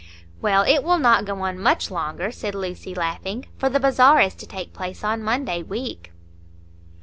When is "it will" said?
0.63-0.97